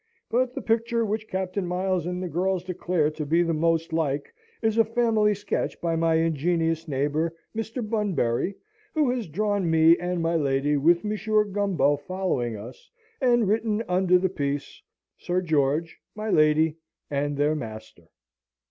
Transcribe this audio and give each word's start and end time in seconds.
But 0.31 0.55
the 0.55 0.63
picture 0.63 1.05
which 1.05 1.27
Captain 1.27 1.67
Miles 1.67 2.07
and 2.07 2.23
the 2.23 2.27
girls 2.27 2.63
declare 2.63 3.11
to 3.11 3.23
be 3.23 3.43
most 3.43 3.93
like 3.93 4.33
is 4.63 4.79
a 4.79 4.83
family 4.83 5.35
sketch 5.35 5.79
by 5.79 5.95
my 5.95 6.15
ingenious 6.15 6.87
neighbour, 6.87 7.35
Mr. 7.55 7.87
Bunbury, 7.87 8.55
who 8.95 9.11
has 9.11 9.27
drawn 9.27 9.69
me 9.69 9.95
and 9.99 10.19
my 10.19 10.35
lady 10.35 10.75
with 10.75 11.03
Monsieur 11.03 11.43
Gumbo 11.45 11.97
following 11.97 12.55
us, 12.57 12.89
and 13.21 13.47
written 13.47 13.83
under 13.87 14.17
the 14.17 14.27
piece, 14.27 14.81
"SIR 15.19 15.43
GEORGE, 15.43 15.99
MY 16.15 16.31
LADY, 16.31 16.77
AND 17.11 17.37
THEIR 17.37 17.53
MASTER." 17.53 18.07